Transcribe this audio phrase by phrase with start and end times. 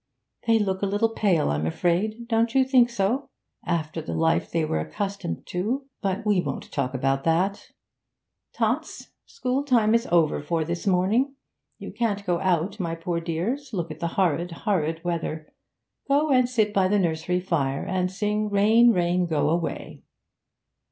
[0.47, 3.29] They look a little pale, I'm afraid; don't you think so?
[3.63, 7.69] After the life they were accustomed to but we won't talk about that.
[8.51, 11.35] Tots, school time is over for this morning.
[11.77, 15.53] You can't go out, my poor dears; look at the horrid, horrid weather.
[16.07, 20.01] Go and sit by the nursery fire, and sing "Rain, rain, go away!"'